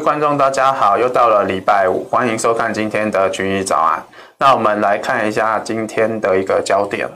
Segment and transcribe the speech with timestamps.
[0.00, 4.02] 位观众，大家好，又到了礼拜五，欢迎收看今天的群益早安。
[4.38, 7.06] 那我们来看一下今天的一个焦点。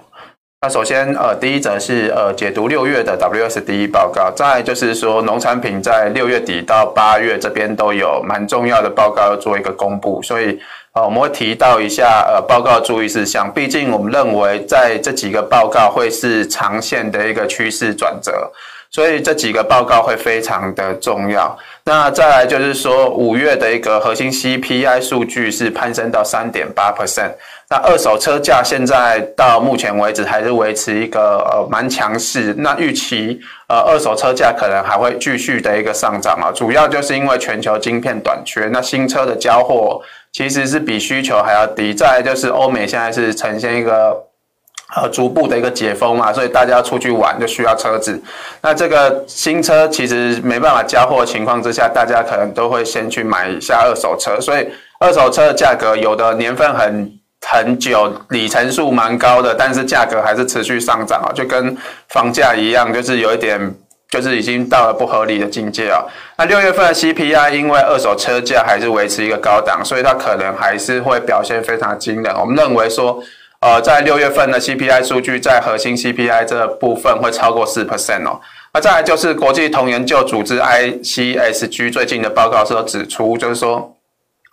[0.61, 10.61] 那首先，呃，第一则是呃解读六月的 WSD 报告，再就是说农产品在六月底到八月这边都有蛮重要的报告要做一个公布，所以
[10.93, 13.51] 呃我们会提到一下呃报告注意事项。
[13.51, 18.53] 毕竟我们认为在这几个报告会是长线的一个趋势转折。
[18.91, 21.59] 所以这几个报告会非常的重要。
[21.87, 27.33] 那再来就是说，五月的一个核心 CPI 数据是攀升到三点八 percent。
[27.69, 32.55] 那二手车价现在到目前为止还是维持一个呃蛮强势。
[32.57, 40.01] 那预期呃二手车价可能还会继续的一个上涨啊，主要就是因为全球晶片短缺，那新车的交货
[40.33, 41.93] 其实是比需求还要低。
[41.93, 44.25] 再来就是欧美现在是呈现一个。
[44.95, 48.23] 呃，逐步的一个解封嘛，所以大家出去玩就需要车子。
[48.61, 54.41] 那这个新车其实没办法交货的情况之下，大家可能都会先去买一下二手车。
[54.41, 54.69] 所以
[55.01, 61.77] 二手车的价格有的年份很很久，里程数蛮高的，但是价格还是持续上涨啊，就跟
[62.11, 63.75] 房价一样，就是有一点
[64.11, 66.05] 就是已经到了不合理的境界啊。
[66.37, 72.33] 那六月份的 CPI 因为二手车价还是维持一个高档，所以它可能还是会表现非常惊人。
[72.39, 73.21] 我们认为说。
[73.65, 78.39] 呃，在六月份的 CPI 数据，在核心 CPI 这部分会超过四 percent 哦。
[78.75, 83.97] 那再来就是国际同研究组织 ICSG 最近的报告说指出，就是说，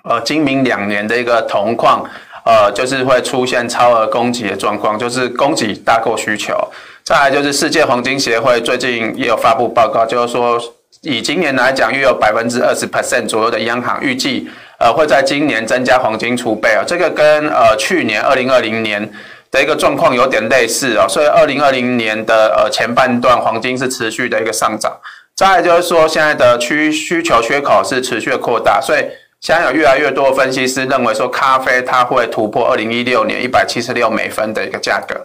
[0.05, 2.09] 呃，今明两年的一个铜矿，
[2.45, 6.55] 呃，就是会出现超额供给的状况，就是供给大过需求。
[7.03, 10.57] 再来就是世界黄金协会最近也有发布报告，就是说，
[11.01, 14.49] 以今年来讲，约有百分之二十 percent 左右的央行预计。
[14.81, 19.07] 呃，会在今年增加黄金储备啊，这个跟呃去年二零二零年
[19.51, 24.91] 的一个状况有点类似啊，所以二零二零年的呃前半段黄金是持续的一个上涨。
[25.35, 29.05] 再就是说，现在的需需求缺口是持续的扩大，所以
[29.39, 35.15] 现在有越来越多的分析师认为说，咖啡它会突破二零一六年一百七十六美分的一个价格。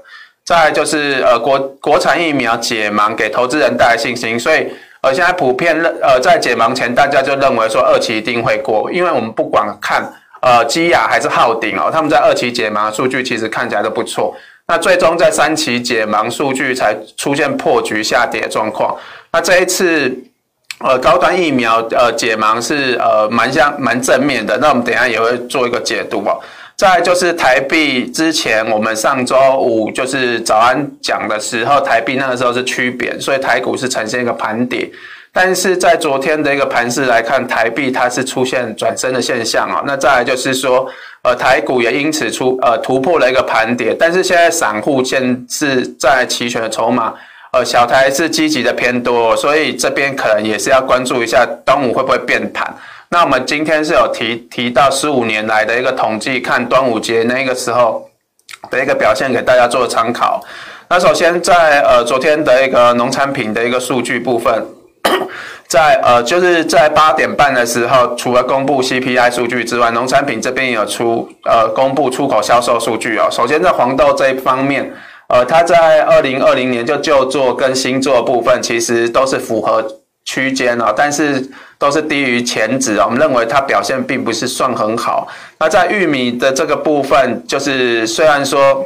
[0.45, 4.67] 再就是呃国国产疫苗解盲给投资人带来信心，所以。
[5.07, 10.03] 而现在普遍认呃，在解盲前，大家就认为说二期一定会过，因为我们不管看
[10.43, 14.35] 呃基亚还是浩鼎哦，他们在二期解盲数据其实看起来都不错。
[14.67, 18.97] 那最终在三期解盲数据才出现破局下跌状况。
[19.31, 20.13] 那这一次
[20.81, 26.41] 呃高端疫苗呃解盲是呃蛮像蛮正面的，那我们等下也会做一个解读哦。
[26.77, 34.91] 再就是台币，之前我们上周五就是早安讲的时候，台币那个时候是趋贬，所以台股是呈现一个盘跌。
[35.33, 39.83] 但是在昨天的一个盘势来看，台币它是出现转升的现象啊。
[39.87, 40.87] 那再来就是说，
[41.23, 43.97] 呃，台股也因此出呃突破了一个盘跌。
[43.99, 47.15] 但是现在散户现是在期权的筹码，
[47.53, 52.75] 呃，小台是积极的偏多，所以这边可能也是要关注一下端午会不会变盘。
[53.09, 58.11] 那我们今天是有提提到十五年来的一个统计，看端午节那个时候
[58.71, 60.43] 的一个表现，给大家做参考。
[60.89, 64.67] 那首先在呃昨天的一个农产品的一个数据部分，
[65.69, 73.29] 在呃就是在八点半的时候，除了公布 CPI 数据之外，农产品这边有出呃公布出口销售数据哦。
[73.31, 74.93] 首先在黄豆这一方面，
[75.29, 79.85] 呃，它在二零二零年就旧作跟新作部分其实都是符合
[80.27, 81.43] 区间哦，但是。
[81.79, 85.29] 都是低于前值，我们认为它表现并不是算很好。
[85.59, 88.83] 那在玉米的这个部分，就是虽然说，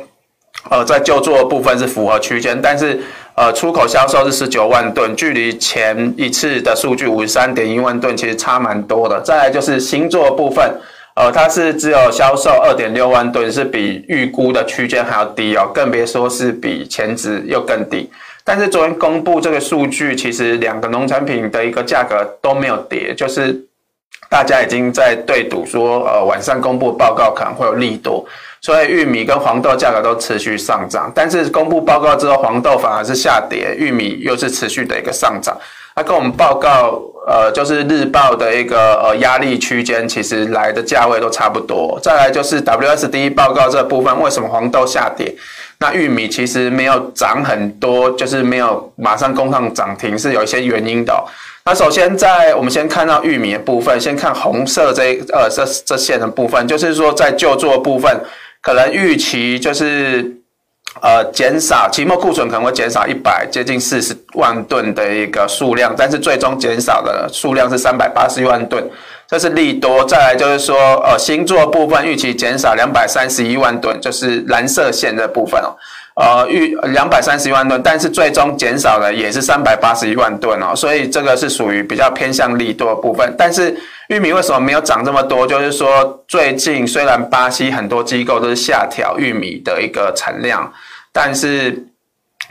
[0.69, 3.01] 呃，在旧作的部分是符合区间，但是
[3.37, 9.21] 呃，出口销售是十九万吨，距离前一次的数据五十三点一万吨其实差蛮多的。
[9.21, 10.69] 再来就是新作部分，
[11.15, 18.11] 呃，它是只有销售二点六万吨，是比预估的区间还要低哦，更别说是比前值又更低。
[18.53, 23.57] 但是昨天公布这个数据，其实两个农产品的一个价格都没有跌，就是
[24.29, 28.27] 大家已经在对赌说，呃，晚上公布报告可能会有利多，
[28.61, 31.13] 所以玉米跟黄豆价格都持续上涨。
[31.15, 35.57] 但是公布报告之后，黄豆反而是下跌，玉米又是持续的一个上涨。
[35.95, 41.97] 那跟我们报告，呃，就是日报的一个呃压力区间，其实来的价位都差不多。
[42.03, 45.33] 再来就是 WSD 报告这部分，为什么黄豆下跌？
[45.83, 51.25] 那玉米其实没有涨很多，就是没有马上攻上涨停，是有一些原因的。
[51.65, 58.15] 那首先在我们先看到玉米的部分，先看红色这呃这这线的部分，就是说在旧作部分，
[58.61, 60.31] 可能预期就是
[61.01, 68.87] 呃减少期末库存可能会减少一百接近四十万吨的一个数量，但是最终减少的数量是三百八十一万吨。
[69.31, 75.71] 这是利多，再来就是说，呃，新作部分预期减少两百三十一万吨，就是蓝色线的部分哦。
[76.17, 83.33] 呃预两百三十一万吨，但是最终减少的也是三百八十一万吨哦，所以这个是属于比较偏向利多的部分。
[83.39, 83.75] 但是
[84.09, 85.47] 玉米为什么没有涨这么多？
[85.47, 90.71] 就是说最近虽然巴西很多机构都是下调玉米的一个产量，
[91.13, 91.87] 但是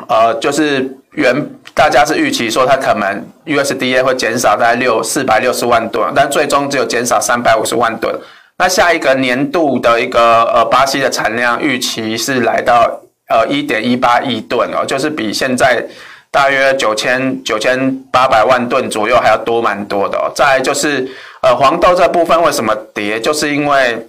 [0.08, 1.36] 呃就是原
[1.74, 8.14] 大家是预期说它可能 USDA 会减少大概六四百六十万吨，但最终只有减少三百五十万吨。
[8.58, 15.82] 那下一个年度的一个呃巴西的产量预期是来到呃一点一八亿吨哦，就是比现在
[16.30, 20.30] 大约九千九千八百万吨左右还要多蛮多的哦。
[20.36, 21.08] 再就是
[21.42, 24.06] 呃黄豆这部分为什么跌，就是因为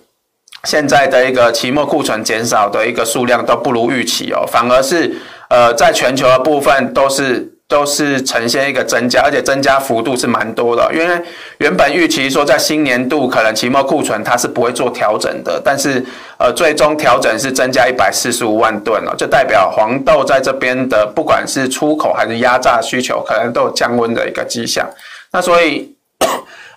[0.65, 5.15] 现在的一个期末库存减少的一个数量都不如预期哦，反而是
[5.51, 7.55] 呃在全球的部分都是。
[7.71, 10.91] 都是呈现一个增加，而且增加幅度是蛮多的。
[10.93, 11.23] 因为
[11.59, 16.05] 原本预期说在新年度可能期末库存它是不会做调整的，但是
[16.37, 24.85] 呃最终调整是增加一百四十五万吨了，就代表黄豆在这边的不管是出口还是压榨需求，可能都有降温的一个迹象。
[25.31, 25.95] 那所以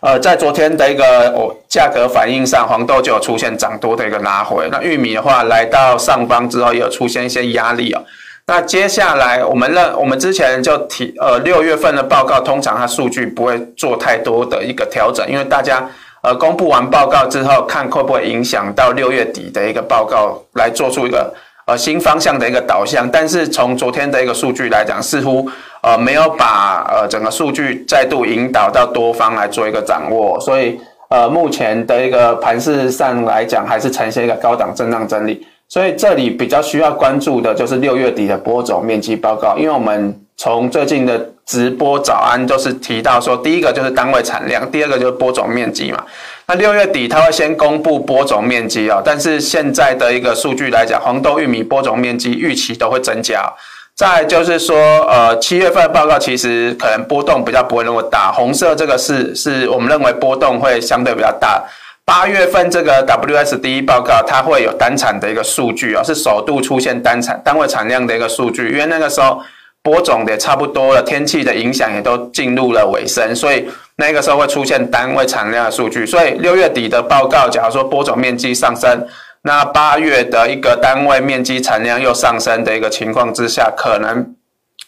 [0.01, 4.69] 呃在昨天的一个哦价格反应上，黄豆就有出现涨多的一个拉回。
[4.71, 8.03] 那玉米的话来到上方之后，也有出现一些压力哦。
[8.45, 15.89] 那接下来，我们认我们之前就提，呃，六月份的报告通常它数据不会做太多的一个调整，因为大家
[16.21, 21.33] 呃公布完报告之后，看会不会影响到六月底的一个报告来做出一个
[21.67, 23.09] 呃新方向的一个导向。
[23.09, 25.49] 但是从昨天的一个数据来讲，似乎
[25.81, 30.77] 呃没有把呃整个数据再度引导到多方来做一个掌握，所以
[31.09, 35.47] 呃目前的一个盘势上来讲，还是呈现一个高档震荡整理。
[35.73, 46.03] 所以这里比较需要关注的就是六月底的播种面积报告，因为我们从最近的直播早安都是提到说，第一个就是单位产量，第二个就是播种面积嘛。
[46.45, 53.51] 那六月底它会先公布播种面积啊，但是现在的一个数据来讲，黄豆、玉米播种面积预期都会增加。
[53.95, 54.77] 再就是说，
[55.07, 61.63] 呃，七月份的报告其实可能波动比较不会那么大，红色这个是是我们认为波动会相对比较大。
[62.05, 68.69] 八月份这个 WSD 报告，它会有单产的一个数据啊，是首度出现单产单位产量的一个数据。
[68.69, 69.41] 因为那个时候
[69.81, 73.65] 播种的也差不多了，天气的影响也都进入了尾声，所以
[73.95, 76.05] 那个时候会出现单位产量的数据。
[76.05, 79.07] 所以六月底的报告，假如说播种面积上升，
[79.43, 84.35] 那八月的一个单位面积产量又上升的一个情况之下，可能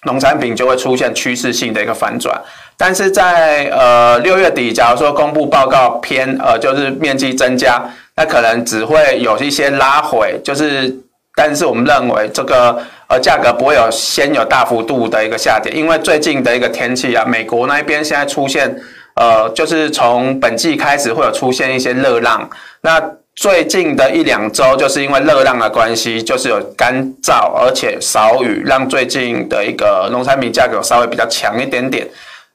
[0.04, 2.42] 农产品就会出现趋势性的一个反转。
[2.78, 7.82] 但是在呃六月底，假如说公布报告偏呃就是面积增加，
[8.16, 10.94] 那可能只会有一些拉回，就是
[11.36, 12.78] 但是我们认为这个
[13.08, 18.76] 呃价格不会有先有大幅度的一个下跌，因为最近的一个天气啊，美国那边现在出现
[19.16, 22.50] 呃就是从本季开始会有出现一些热浪，
[22.82, 23.02] 那
[23.36, 26.94] 最近的一两周就是因为热浪的关系，就是有干
[27.24, 32.06] 燥而且少雨，让最近的一个农产品价格稍微比较强一点点。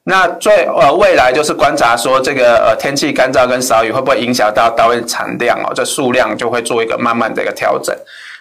[0.03, 7.95] 那最呃未来就是观察说这个呃天气干燥跟少雨会不会影响到单位产量哦，这数量就会做一个慢慢的一个调整。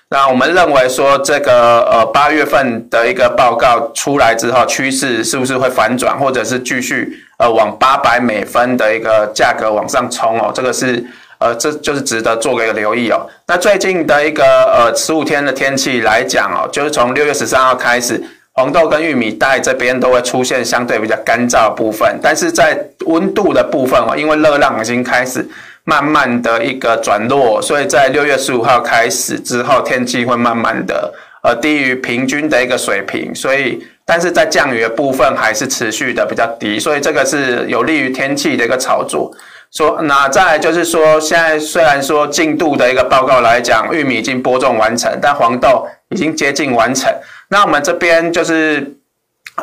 [0.09, 10.51] 那我们认为说这个呃八月份的一个报告出来之后，趋势是不是会反转，或者是继续呃往八百美分的一个价格往上冲哦？
[10.55, 11.05] 这个是
[11.39, 13.29] 呃这就是值得做个一个留意哦。
[13.47, 18.19] 那最近的一个呃十五天的天气来讲哦，就是从六月十三号开始。
[18.61, 25.49] 黄豆跟玉米带这边都会出现相对比较干燥的部分，但是在温度的部分哦，因为热浪已经开始
[25.85, 31.11] 慢慢的一个转弱，所以在六月十五号开始之后，天气会慢慢的
[31.43, 39.33] 呃低于平均的一个水平，所以但是在降雨的部分还是持续的比较低，所以这个是有利于天气的一个炒作。
[39.73, 47.11] 说那再来就是说，现在虽然说进度的一个报告来讲，玉米已经播种完成，但黄豆已经接近完成。
[47.53, 48.95] 那我们这边就是，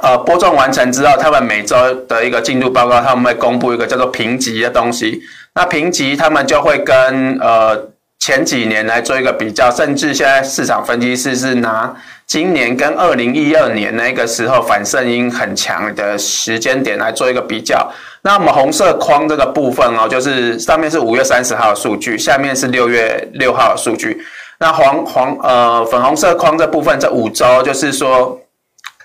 [0.01, 1.75] 呃，播种完成之后，他们每周
[2.05, 5.21] 的一个进度报告，他们会公布一个叫做评级的东西。
[5.55, 7.81] 那评级他们就会跟呃
[8.19, 17.89] 前几年来做一个比较，甚至现在市场分析师是拿今年跟二零一二年那个时候反圣音很强的时间点来做一个比较。
[18.21, 24.21] 那我们红色框这个部分哦，就是上面是五月三十号数据，下面是六月六号数据。
[24.59, 28.39] 那黄黄呃粉红色框这部分，这五周就是说，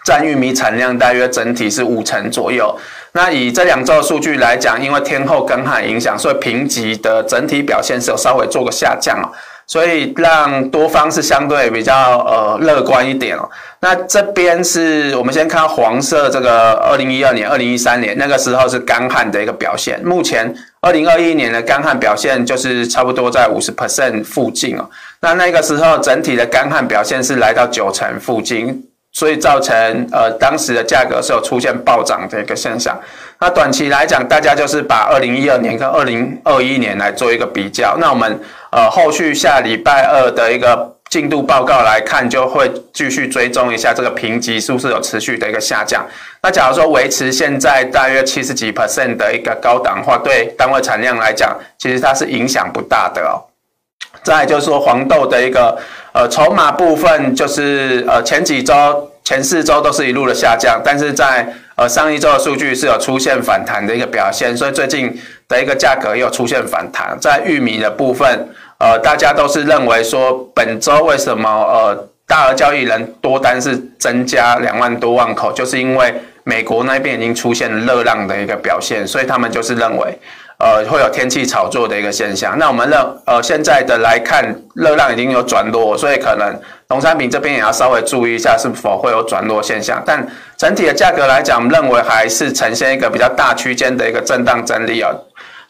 [0.04, 2.74] 占玉米产量大约整体是五成左右。
[3.12, 9.28] 那以这两周数据来讲，因为天候干旱影响，所以评级的整体表现是有稍微做个下降哦。
[9.66, 13.48] 所以让多方是相对比较呃乐观一点哦。
[13.80, 20.00] 那这边是我们先看黄色这个二零一二年、二零一三年那个时候是干旱的一个表现。
[20.04, 20.52] 目前
[20.82, 24.88] 二零二一年的干旱表现就是差不多在五十 percent 附近哦。
[25.20, 29.74] 那那个时候整体的干旱表现是来到九成附近，所以造成
[30.10, 33.00] 呃当时的价格是有出现暴涨的一个现象。
[33.40, 37.96] 那短期来讲，大家就是把二零一二年跟二零二一年来做一个比较。
[37.98, 38.38] 那我们
[38.72, 40.96] 呃后续下礼拜二的一个。
[41.12, 46.02] 进度报告来看，就会继续追踪一下这个评级是不是有持续的一个下降。
[46.42, 53.44] 那假如说维持现在大约七十几 percent 的一个高档化，对单位产量来讲，其实它是影响不大的哦。
[54.24, 55.78] 再就是说黄豆的一个
[56.14, 65.14] 呃筹码部分，就是呃前几周前四周都是一路的下降，但是在呃上一周的数据是有出现反弹的一个表现，所以最近
[65.46, 67.18] 的一个价格又出现反弹。
[67.20, 68.48] 在玉米的部分。
[68.82, 76.12] 呃，大家都是认为说，本周为什么呃大额交易人多单是增加两万多万口，就是因为
[76.42, 80.18] 美国那边已经出现热浪的一个表现，所以他们就是认为
[80.58, 82.58] 呃会有天气炒作的一个现象。
[82.58, 86.52] 那我们认呃现在的来看，热浪已经有转弱，所以可能
[86.88, 90.02] 农产品这边也要稍微注意一下是否会有转弱现象。
[90.04, 90.26] 但
[90.58, 95.12] 整体的价格来讲，我们认为还是呈现一个比较大区间的一个震荡整理啊。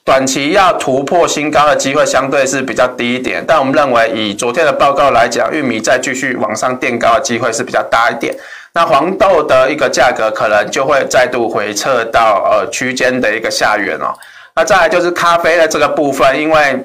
[0.05, 8.35] 短期要突破新高的机会相对是比较低一点，但我们认为以昨天的报告来讲，玉米再继续往上垫高的机会是比较大一点。
[8.75, 14.13] 那黄豆的一个价格可能就会再度回撤到呃区间的一个下缘哦。
[14.57, 16.85] 那再来就是咖啡的这个部分，因为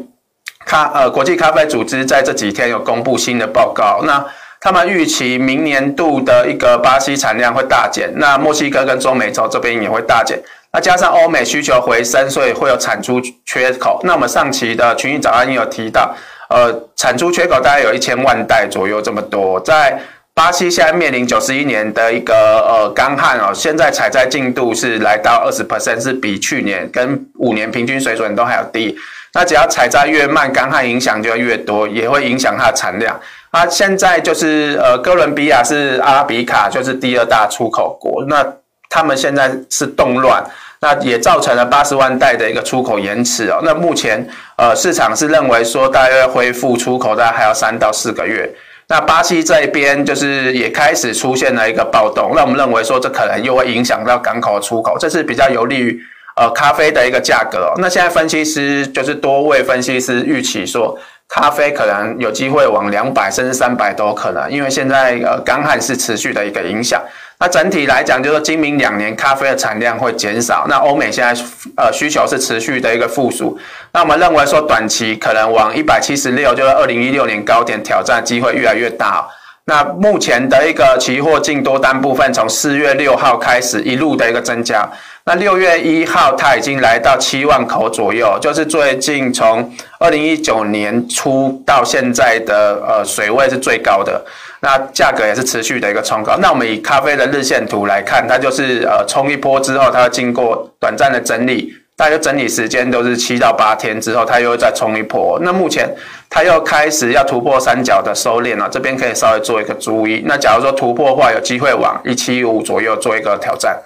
[0.66, 4.24] 咖呃国际咖啡组织在这几天有公布新的报告，那
[4.62, 10.40] 他们预期明年度的一个巴西产量会大减，那墨西哥跟中美洲这边也会大减。
[10.78, 14.00] 那加上欧美需求回升，所以会有产出缺口。
[14.04, 16.16] 那我们上期的群益早安也有提到，
[16.50, 19.60] 呃，产出缺口大概有一千万袋左右这么多。
[19.62, 20.00] 在
[20.36, 28.96] 巴西现在面临九十一年的一个呃干旱哦，现在采摘进度是来到二十 percent，是比去年跟五年平均水准都还要低。
[29.34, 33.20] 那只要采摘越慢，干旱影响就越多，也会影响它的产量。
[33.50, 38.46] 啊，现在就是呃，哥伦比亚是阿拉比卡就是第二大出口国，那
[38.88, 40.44] 他们现在是动乱。
[40.80, 43.60] 那也造成了八十万袋的一个出口延迟哦。
[43.64, 48.50] 那目前呃市场是认为说大约恢复出口大概还要三到四个月。
[48.88, 56.00] 那巴西这边就是也开始出现了一个暴动，那我们认为说这可能又会影响到港口的出口，这是比较有利于
[56.36, 57.74] 呃咖啡的一个价格哦。
[57.78, 60.98] 那现在分析师就是多位分析师预期说。
[61.30, 67.04] 咖啡可能有机会往两百甚至三百都有可能，因为现在呃干旱是持续的一个影响。
[67.40, 70.66] 那整体来讲，就是今明两年咖啡的产量会减少。
[70.68, 71.40] 那欧美现在
[71.76, 73.56] 呃需求是持续的一个复苏。
[73.94, 79.28] 那我们认为说短期可能往一百七十六，就是二零一六年高点挑战机会越来越大。
[79.66, 84.90] 那目前的一个期货净多单部分，从四月六号开始一路的一个增加。
[85.28, 89.70] 那六月一号，它已经来到七万口左右，就是最近从
[90.00, 94.24] 二零一九年初到现在的呃水位是最高的，
[94.62, 96.38] 那价格也是持续的一个冲高。
[96.38, 105.38] 那我们以咖啡的日线图来看，它就是呃冲一波之后，它经过短暂的整理，大约整理时间都是七到八天之后，它又会再冲一波。
[105.42, 105.94] 那目前
[106.30, 110.24] 它又开始要突破三角的收敛了，这边可以稍微做一个注意。
[110.26, 113.78] 那假如说突破的话，有机会往一七五左右做一个挑战。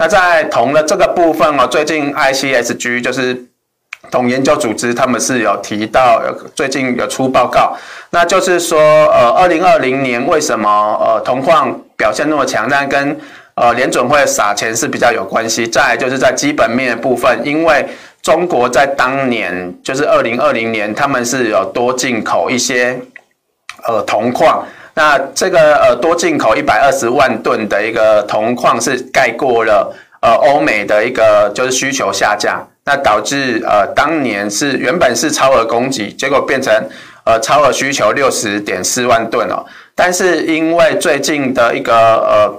[0.00, 3.36] 那在铜的这个部分哦，最近 ICSG 就是
[4.10, 6.22] 铜研究组织，他们是有提到，
[6.54, 7.76] 最近有出报告，
[8.08, 10.70] 那就是说，呃，二零二零年为什么
[11.04, 13.14] 呃铜矿表现那么强，但跟
[13.56, 15.66] 呃联准会撒钱是比较有关系。
[15.66, 17.86] 再来就是在基本面的部分，因为
[18.22, 19.52] 中国在当年
[19.84, 22.98] 就是二零二零年，他们是有多进口一些
[23.86, 24.66] 呃铜矿。
[24.94, 36.74] 那这个呃多进口一百二十万吨的一个铜矿是盖过了呃欧美的一个就是需求下降，那导致呃当年是原本是超额供给，结果变成
[37.24, 39.64] 呃超额需求六十点四万吨哦。
[39.94, 42.52] 但是因为最近的一个呃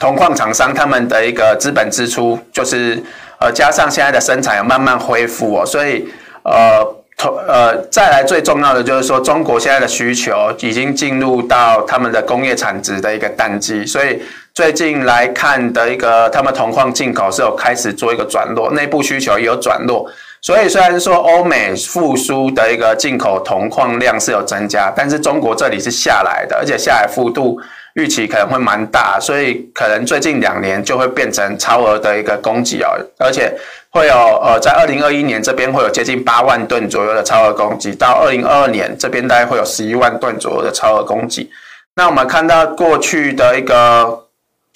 [0.00, 3.00] 铜矿厂商他们的一个资本支出，就是
[3.38, 6.08] 呃加上现在的生产有慢慢恢复哦，所以
[6.42, 6.96] 呃。
[7.28, 14.22] 呃，再来最重要的就是说，中国现在的需求已经进入到他们的工业产值的一个淡季，所以
[14.54, 20.08] 最近来看的一个他们铜矿进口是有开始做一个转弱，内部需求也有转弱，
[20.40, 27.60] 所以虽然说欧美复苏的一个进口铜矿量是有增加，但是中国这里是下来的，而且下来幅度。
[27.94, 33.52] 预期可能会蛮大，所以可能最近两年就会变成超额的一个供给哦，而且
[33.90, 41.50] 会有呃，在二零二一年这边会有接近八万吨左右的超额供给，到二零二二年这边大概会有十一万吨左右的超额供给。
[41.96, 44.26] 那我们看到过去的一个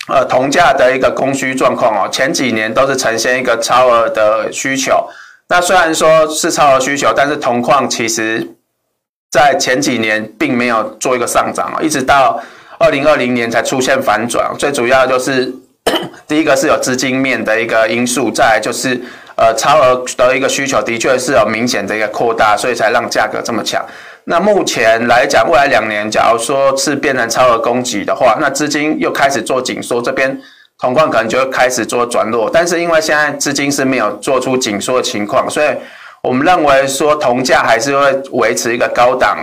[0.08, 5.08] 呃铜价的一个供需状况哦，前几年都是呈现一个超额的需求，
[5.48, 8.44] 那虽然说是超额需求，但是铜矿其实
[9.30, 12.42] 在前几年并没有做一个上涨啊，一直到
[12.78, 14.52] 二零二零年才出现反转。
[14.58, 15.54] 最主要就是
[16.28, 19.00] 第一个是有资金面的一个因素，再来就是
[19.36, 23.84] 呃超额的一个需求的确是有明显的一个扩大，所以才让价格这么强。
[24.24, 30.40] 那目前来讲，未来两年，假如说是变成超额供给的话，那资金又开始做紧缩，这边
[30.78, 32.48] 铜矿可能就会开始做转弱。
[32.50, 35.68] 但是因为现在资金是没有做出紧缩的情况，所以
[36.22, 39.36] 我们认为说铜价还是会维持一个高档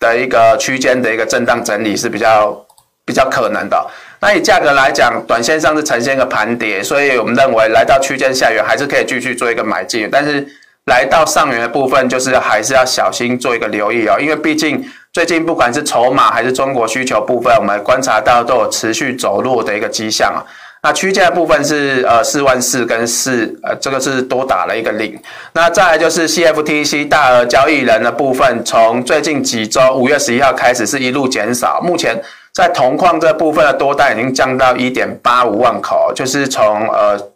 [0.00, 2.58] 的一个区间的一个震荡整理是比较
[3.04, 3.86] 比较可能的。
[4.22, 10.46] 那以价格来讲，短线上是呈现一个盘跌，所以我们认为来到区间下缘还是可以继续做一个买进，但是。
[10.86, 20.42] 来到上缘的部分，就是还是要小心做一个留意哦，因为毕竟最近不管是筹码还是中国需求部分，我们观察到都有持续走弱的一个迹象啊。
[20.82, 25.16] 那区间的部分是呃四万四跟四呃这个是多打了一个零。
[25.52, 32.20] 那再来就是 CFTC 大额交易人的部分，从最近几周五月十一号开始是一路减少，目前
[32.52, 37.32] 在铜矿这部分的多单已经降到一点八五万口，就是从呃。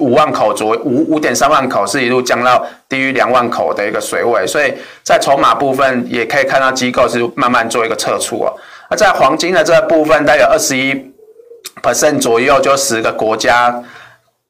[0.00, 8.50] 五万口左，五五点三万口是一路降到低于两万口的一个水位，所以在筹码部分也可以看到机构是慢慢做一个撤出哦。
[8.90, 10.94] 那在黄金的这个部分，大概二十一
[11.82, 13.82] percent 左右，就十个国家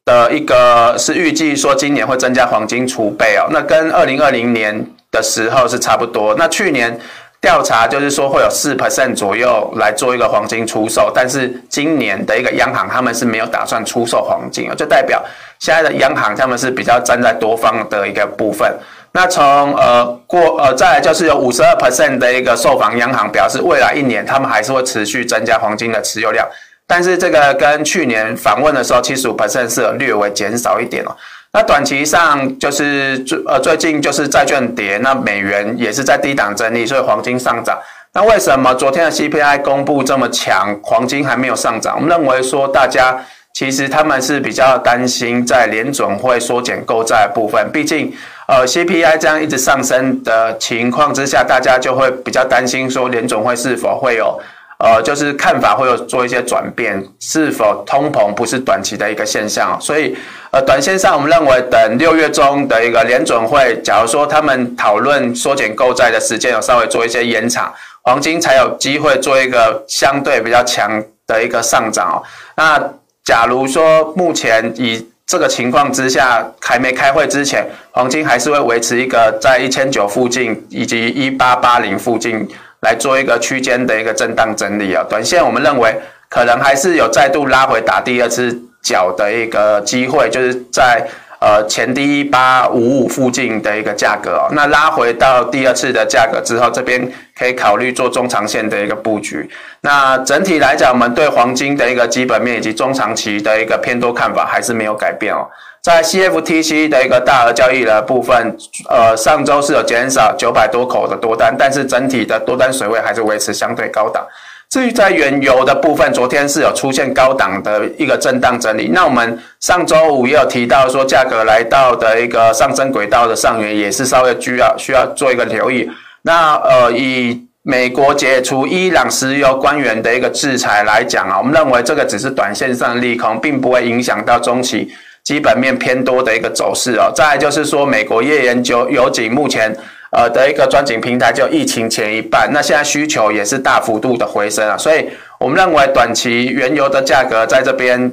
[0.04, 3.49] 的一个是预计说今年会增加黄金储备哦。
[3.50, 6.37] 那跟二零二零年的时候是差不多。
[6.37, 6.97] 那去年。
[7.42, 15.20] 调查就是说会有四 percent 左右来做一个黄金出售，但是今年的一个央行他们是没有打算出售黄金，就代表
[15.58, 18.72] 现在的央行他们是比较站在多方的一个部分。
[19.11, 26.49] 那从呃过呃再来就是有五十二 percent 的一个受访央行表示，未来一年他们还是会持续增加黄金的持有量，
[26.87, 31.11] 但是这个跟去年访问的时候七十五 percent 是略微减少一点哦。
[31.54, 37.78] 那短期上就是最呃最近就是债券跌，那美元也是在低档整理，所以黄金上涨。
[38.14, 41.97] 那为什么昨天的 CPI 公布这么强，黄金还没有上涨？
[41.97, 48.10] 我们认为说大家其实他们是比较担心在联准会缩减购债部分，毕竟
[48.49, 54.41] 呃 CPI 这样一直上升的情况之下，大家就会比较担心说联准会是否会有。
[54.82, 59.80] 呃，就是看法会有做一些转变，是否通膨不是短期的一个现象？
[59.80, 60.16] 所以，
[60.50, 72.21] 呃，短线上我们认为等六月中的一个联准会，假如说他们讨论缩减购债的时间有稍微做一些延长，黄金才有机会做一个相对比较强的一个上涨。
[72.56, 72.82] 那
[73.23, 82.49] 假如说目前以这个情况之下，还没开会之前，黄金还是会维持一个在一千九附近以及一八八零附近。
[82.82, 85.95] 来做一个区间的一个震荡整理啊，短线我们认为
[86.28, 91.06] 可能还是有再度拉回打第二次脚的一个机会，就是在
[91.43, 94.49] 呃前低一八五五附近的一个价格哦。
[94.52, 99.50] 那拉回到第二次的价格之后，这边可以考虑做中长线的一个布局。
[99.81, 105.45] 那整体来讲，我们对黄金的一个基本面以及中长期的一个偏多看法还是没有改变哦。
[105.83, 108.57] 在 CFTC 的一个大额交易的部分，
[108.89, 114.25] 呃，上周是有减少九百多口的多单，但是整体的多单水位还是维持相对高档。
[114.73, 118.89] 至于在原油的部分，昨天是有出现高档的一个震荡整理。
[118.91, 125.87] 那我们上周五也有提到说，价格来到的一个上升轨道的上缘，也是稍微需要需要做一个留意。
[126.23, 134.91] 那呃，以美国解除伊朗石油官员的一个制裁来讲啊，我们认为这个只是短线上的利空，并不会影响到中期。
[135.23, 139.76] 基本面偏多的一个走势哦，再就是说，美国页岩油井目前
[140.12, 148.10] 呃的一个钻井平台就疫情前一半，那现在需求也是大幅度的回升啊，所以我们认为短期原油的价格在这边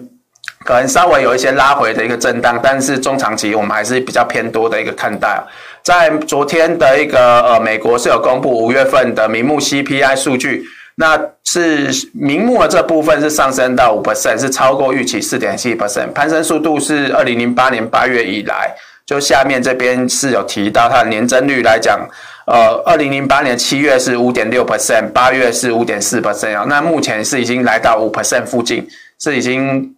[0.66, 5.42] 可能稍微有一些拉回的一个震荡，但是中长期我们还是比较偏多的一个看待。
[5.84, 10.64] 在昨天的一个呃，美国是有公布五月份的名目 CPI 数据。
[11.02, 18.76] 那是名目的这部分是上升到五 percent，是超过预期四点七 percent，攀升速度是二零零八年八月以来，
[19.10, 22.00] 就下面这边是有提到它的年增率来讲，
[22.46, 28.88] 呃，二零零八年七月是五点六 percent，八月是五点四 percent 啊，那目前是已经来到五 percent 附近，
[29.20, 29.96] 是已经。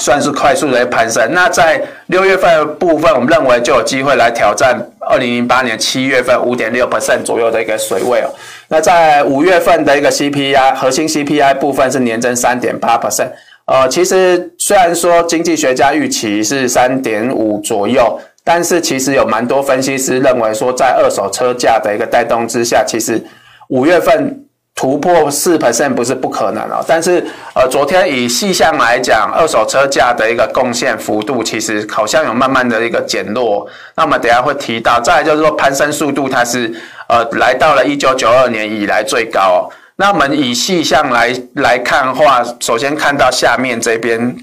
[0.00, 1.22] 算是快速的攀升。
[1.34, 8.32] 那在六月份的部分，我们认为就有机会来挑战二零零八年七月份五点六 percent 左右的一个水位哦。
[8.68, 13.28] 那在五月份的一个 CPI 核心 CPI 部分是年增三点八 percent。
[13.66, 23.22] 呃，其实虽然说经济学家预期是三点五左右，但是其实有蛮多分析师认为说，在二手车价的一个带动之下，其实
[23.68, 24.38] 五月份。
[24.74, 27.22] 突破四 percent 不是不可能哦，但是
[27.54, 33.68] 呃，昨天以细项来讲，二手车价的一个贡献幅度其实好像有慢慢的一个减弱。
[33.94, 36.74] 那我们等下会提到，再来就是说攀升速度它是
[37.06, 39.70] 呃来到了一九九二年以来最高。
[39.96, 44.34] 那我们以细项来来看的话，首先看到下面这边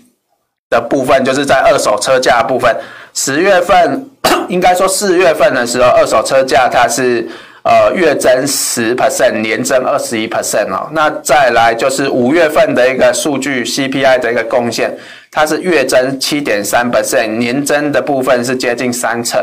[0.69, 2.75] 的部分，就是在二手车价部分，
[3.13, 4.09] 十月份
[4.49, 7.27] 应该说四月份的时候，二手车价它是。
[7.61, 10.89] 呃，月增十 percent，年增二十一 percent 哦。
[10.93, 14.97] 那再来就是五月份的一个数据 CPI 的一个贡献，
[15.29, 19.39] 它是月增七点三 percent，年增的部分是接近三成。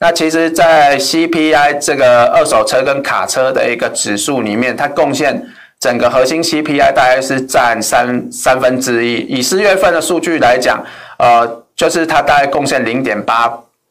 [0.00, 5.40] 那其实，在 CPI 这个二手车跟卡车的一个指数里面，它贡献
[5.80, 9.16] 整个核心 CPI 大概是占三三分之一。
[9.28, 10.84] 以四月份的数据来讲，
[11.18, 13.48] 呃，就是它大概贡献零点八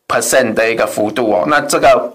[0.07, 1.45] percent 的一个幅度哦。
[1.47, 2.13] 那这个。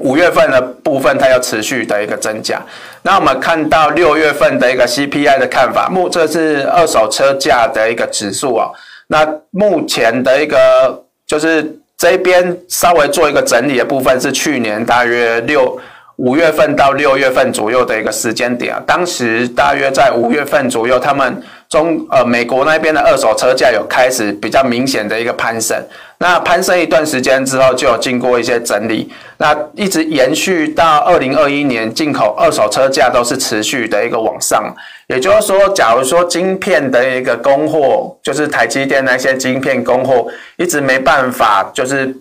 [0.00, 2.60] 五月份的部分，它要持续的一个增加。
[3.00, 8.68] 那我们看到六月份的一个 CPI 的看法，目这是二手车价的一个指数啊。
[9.06, 15.80] 那目前的一个就是这边稍微做一个整理的部分，是去年大约六
[16.16, 18.82] 五月份到六月份左右的一个时间点啊。
[18.86, 21.42] 当时大约在五月份左右，他们。
[21.68, 25.76] 中呃，美国那边的二手车价有开始比较明显的一个攀升，
[26.18, 34.72] 那攀升一段时间之后，就有经过一些整理，那一直延续到二零二一年，进口二手车价都是持续的一个往上。
[35.08, 40.24] 也就是说，假如说晶片的一个供货，就是台积电那些晶片供货
[40.58, 42.14] 一直没办法就是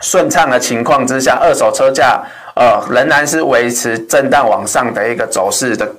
[0.00, 2.22] 顺畅的情况之下，二手车价
[2.54, 5.90] 呃仍然是维持震荡往上的一个走势的。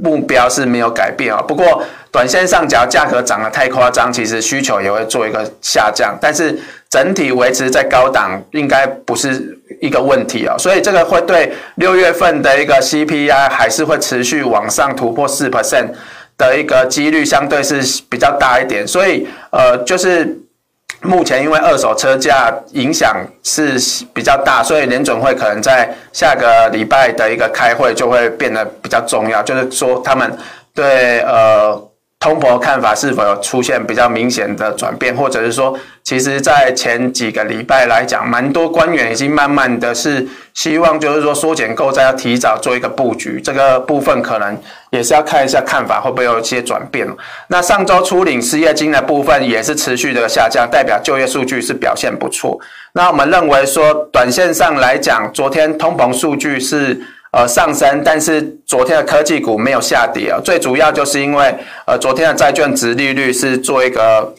[0.00, 6.16] 目标是没有改变啊，不过短线上，假如价格涨得太夸张，其实需求也会做一个下降。
[6.20, 6.56] 但是
[6.88, 10.56] 整体维持在高档，应该不是一个问题啊。
[10.56, 15.88] 所以这个会对六月份的一个 CPI 还是会持续往上突破四 percent
[16.36, 18.86] 的一个几率，相对是比较大一点。
[18.86, 20.38] 所以呃，就是。
[21.02, 23.78] 目前因为二手车价影响是
[24.12, 30.36] 比较大，所以联准会可能在下个礼拜的一个开会就会变得比较重要，就是说他们
[30.74, 31.87] 对呃。
[32.20, 47.06] 通膨看法是否有出现比较明显的转变，或者是说，其实，在前几个礼拜来讲，蛮多官员已经慢慢的是希望，就是说缩减购债要提早做一个布局，这个部分可能也是要看一下看法会不会有一些转变。
[47.46, 52.58] 那上周初领失业金的部分也是持续的下降，代表就业数据是表现不错。
[52.94, 57.00] 那我们认为说，短线上来讲，昨天通膨数据是。
[57.32, 61.54] 呃，上升，但是昨天的科技股没有下跌啊，最主要就是因为
[61.86, 64.34] 呃，昨天的债券值利率是做一个。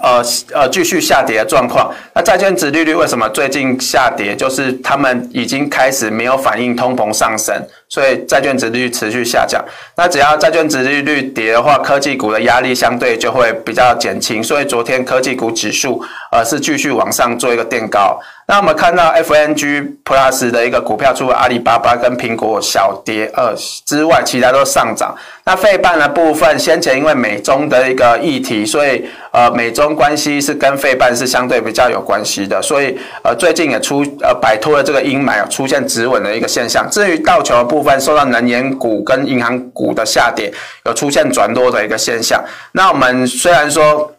[0.00, 1.92] 呃呃，继续下跌的状况。
[2.14, 4.36] 那债券值利率为什么最近下跌？
[4.36, 9.62] 就是他们已经开始没有反映通膨上升，所以债券殖利率持续下降。
[9.96, 14.42] 那只要债券殖利率跌的话，科技股的压力相对就会比较减轻。
[14.42, 16.00] 所以昨天科技股指数
[16.30, 18.18] 呃是继续往上做一个垫高。
[18.46, 25.14] 那我们看到 FNG Plus 的一个股票，除了阿里巴巴跟苹果小跌呃之外，其他都上涨。
[25.44, 36.88] 那费半的部分，先前因为美中的一个议题，所以呃美中关系是跟费半是相对比较有关系的，所以呃最近也出呃摆脱了这个阴霾，出现止稳的一个现象。
[36.90, 40.52] 至于道琼的部分，受到能源股跟银行股的下跌，
[40.84, 42.42] 有出现转多的一个现象。
[42.72, 44.12] 那我们虽然说。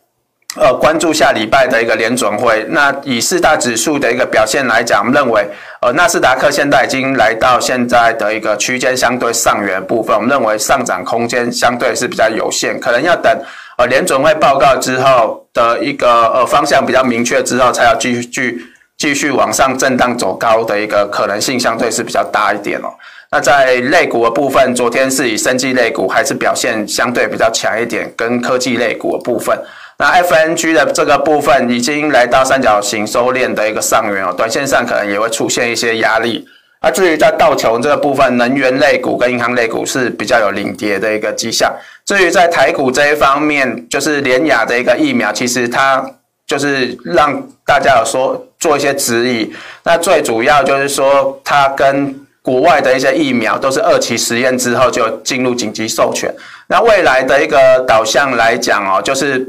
[0.58, 2.66] 呃，关注下礼拜的一个联准会。
[2.72, 5.48] 那以四大指数的一个表现来讲，我们认为，
[5.82, 10.14] 呃，纳斯达克现在已经来到现在的一个区间相对上缘部分。
[10.14, 13.32] 我们认为上涨空间相对是比较有限，可能要等
[13.78, 18.62] 呃联准会报告之后的一个呃方向比较明确之后，才要继续继
[18.98, 22.92] 继续往上震荡走高的一个可能性相对是比较大一点哦。
[23.34, 29.58] 那在类股的部分，昨天是以生技类股还是表现相对比较强一点，跟科技类股的部分。
[29.98, 36.46] 那 FNG 的这个部分已经来到三角形收敛的一个上缘哦，短线上可能也会出现一些压力。
[36.82, 41.72] 那至于在道琼这个部分，能源类股跟银行类股是比较有领跌的一个迹象。
[42.04, 46.06] 至于在台股这一方面，就是联雅的一个疫苗，其实它
[46.46, 49.54] 就是让大家有说做一些质疑。
[49.84, 56.34] 那最主要就是说，它跟国外的一些疫苗都是二期实验之后就进入紧急授权。
[56.68, 59.48] 那未来的一个导向来讲哦，就是。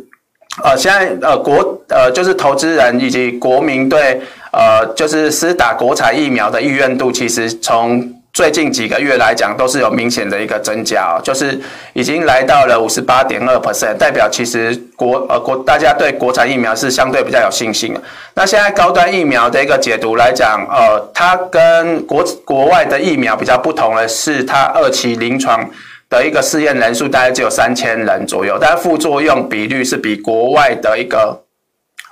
[0.62, 4.20] 呃，现在呃国呃就是投资人以及国民对
[4.52, 11.61] 呃就是施打国产疫苗的意愿度，其实从最近几个月来讲，都是有明显的一个增加哦，就是
[11.92, 18.03] 已经来到了五十八点二 percent，代表其实国呃国大家对国产疫苗是相对比较有信心的。
[18.33, 25.68] 那现在高端疫苗的一个解读来讲，呃，它跟国国外的疫苗比较不同的是，它二期临床
[26.09, 31.38] 的一个试验人数大概只有三千人左右，但副作用比率是比国外的一个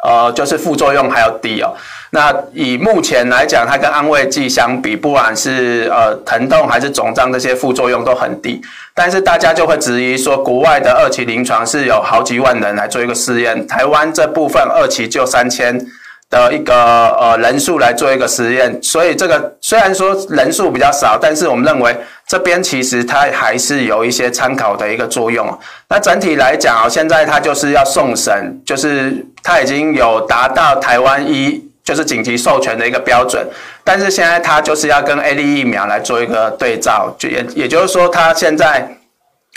[0.03, 1.75] 呃就是副作用还要低哦。
[2.13, 8.61] 那以目前来讲，它跟安慰剂相比，不管是呃疼痛还是肿胀这些副作用都很低，
[8.93, 15.81] 但是大家就会质疑说，国外的二期临床是有好几万人来做一个试验，台湾这部分二期就三千
[16.29, 16.75] 的一个
[17.21, 21.97] 呃人数来做一个实验，所以这个虽然说人数比较少，但是我们认为
[22.27, 25.47] 这边其实它还是有一些参考的一个作用。
[25.89, 31.70] 那整体来讲啊，现在它就是要送审，就是它已经有达到台湾一。
[31.91, 33.45] 就是紧急授权的一个标准，
[33.83, 38.89] 但是现在它就是要跟 A 利疫苗来做一个对照，就也也就是说，它现在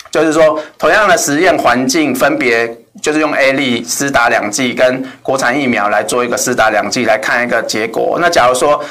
[0.10, 8.18] 就是说同样的实验环境，分别就是用 A 利施打两剂跟国产疫苗来做一个施打两剂来看一个结果。
[8.20, 8.84] 那假如说，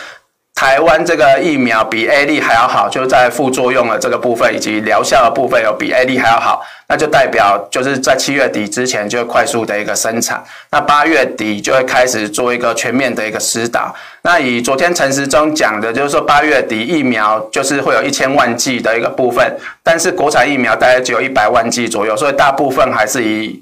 [0.54, 13.92] 台湾这个疫苗比 A 利还要好，就在副作用的这个部分以及疗效的部分有比 A 利还要好，那就代表就是在七月底之前就会快速的一个生产，那八月底就会开始做一个全面的一个施打。
[14.22, 23.60] 那以昨天陈时中讲的，就是说八月底疫苗就是会有一千万剂的一个部分，但是国产疫苗大概只有一百万剂左右，所以大部分还是以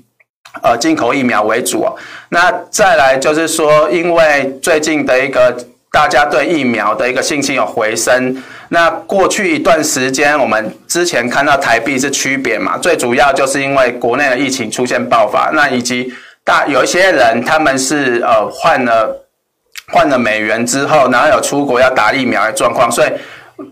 [0.62, 1.86] 呃进口疫苗为主。
[2.28, 5.56] 那再来就是说，因为最近的一个。
[5.92, 8.36] 大家对疫苗的一个信心有回升。
[8.68, 16.12] 那过去一段时间，我们之前看到台币是趋贬嘛，最主要就是因为国内的疫情出现爆发，那以及
[16.44, 19.26] 大有一些人他们是呃换了
[19.92, 23.10] 换了美元之后，然后有出国要打疫苗的状况，所以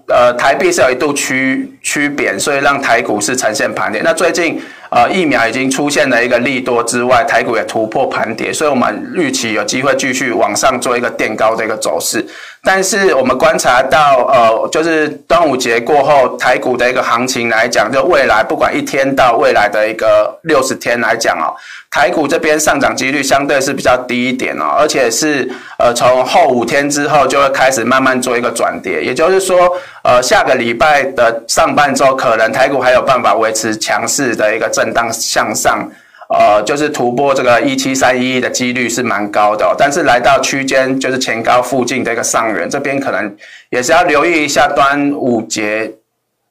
[0.09, 4.03] 呃台币是有一度趋趋贬，所以让台股是呈现盘跌。
[4.05, 4.61] 那最近。
[4.91, 12.25] 啊，疫苗已经出现了一个利多之外，台股也突破盘跌，所以我们预期有机会继续往上做一个垫高的一个走势。
[12.65, 21.55] 但是我们观察到，呃，就是端午节过后，台股的一个行情来讲，就未来不管一天到未来的一个六十天来讲哦，
[21.91, 29.71] 台股这边上涨几率相对是比较低一点哦，而且是呃从后五天之后就会开始慢慢做一个转跌，也就是说，
[30.03, 35.89] 呃下个礼拜的上半周可能台股还有办法维持强势的一个震荡向上。
[36.29, 43.37] 呃，就是突破这个一七三一的几率是蛮高的，但是来到区间就是前高附近的一个上缘，这边可能
[43.71, 45.91] 也是要留意一下端午节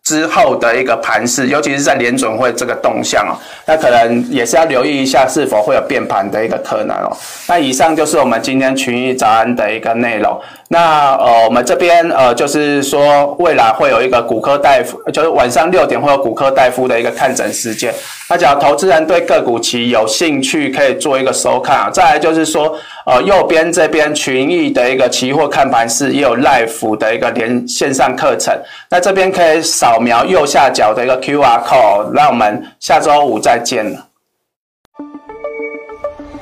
[0.07, 7.11] 之后的一个盘势，尤其是在联准会这个动向哦，那可能也是要留意一下是否会有变盘的一个可能哦。
[7.49, 10.39] 那以上就是我们今天群益早安的一个内容。
[10.69, 17.93] 那呃，我们这边呃，就是说未来会有一个骨科大夫，就是晚上六点会有骨科大夫的一个看诊时间。
[18.29, 21.89] 那假如投资人对个股期有兴趣，可以做一个收看啊。
[21.89, 28.53] 再来就是说，呃，右边这边群益的一个期货看盘室也有 live 的一个连线上课程。
[28.89, 32.11] 那这边可以扫描右下角的一个 QR code。
[32.13, 34.07] 那我们下周五再见了。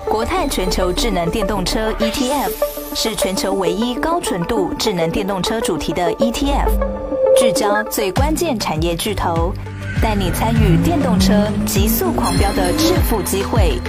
[0.05, 2.51] 国泰全球智能电动车 ETF。
[2.97, 6.69] 是全球唯一高纯度智能电动车主题的 ETF，
[7.37, 9.51] 聚焦最关键产业巨头，
[10.01, 11.33] 带你参与电动车
[11.65, 13.81] 急速狂飙的致富机会。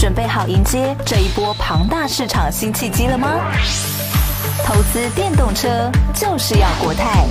[0.00, 3.28] 准备好迎接这一波庞大市场新契机了吗？
[4.66, 5.68] 投资电动车
[6.12, 7.24] 就是要国泰。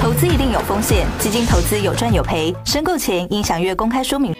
[0.00, 4.34] 投资一定有风险，基金投资有赚有赔，申购前应详阅公开说明。